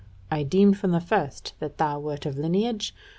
I 0.31 0.41
deemed 0.41 0.79
from 0.79 0.93
the 0.93 0.99
first 0.99 1.53
that 1.59 1.77
thou 1.77 1.99
wert 1.99 2.25
of 2.25 2.35
lineage. 2.35 2.95